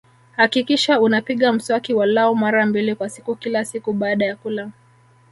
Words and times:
Hakikisha 0.35 0.99
unapiga 0.99 1.53
mswaki 1.53 1.93
walau 1.93 2.35
mara 2.35 2.65
mbili 2.65 2.95
kwa 2.95 3.09
siku 3.09 3.35
kila 3.35 3.65
siku 3.65 3.93
baada 3.93 4.25
ya 4.25 4.35
kula 4.35 4.71